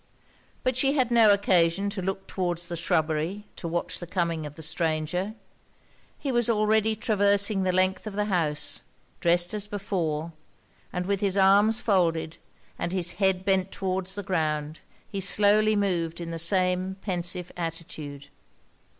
But 0.63 0.75
she 0.75 0.93
had 0.93 1.11
no 1.11 1.31
occasion 1.31 1.91
to 1.91 2.01
look 2.01 2.25
towards 2.25 2.65
the 2.65 2.75
shrubbery 2.75 3.45
to 3.55 3.67
watch 3.67 3.99
the 3.99 4.07
coming 4.07 4.47
of 4.47 4.55
the 4.55 4.63
stranger; 4.63 5.35
he 6.17 6.31
was 6.31 6.49
already 6.49 6.95
traversing 6.95 7.61
the 7.61 7.71
length 7.71 8.07
of 8.07 8.13
the 8.13 8.25
house, 8.25 8.81
dressed 9.19 9.53
as 9.53 9.67
before; 9.67 10.31
and 10.91 11.05
with 11.05 11.21
his 11.21 11.37
arms 11.37 11.81
folded, 11.81 12.37
and 12.79 12.91
his 12.91 13.11
head 13.21 13.45
bent 13.45 13.71
towards 13.71 14.15
the 14.15 14.23
ground, 14.23 14.79
he 15.07 15.21
slowly 15.21 15.75
moved 15.75 16.19
in 16.19 16.31
the 16.31 16.39
same 16.39 16.95
pensive 17.03 17.51
attitude. 17.55 18.25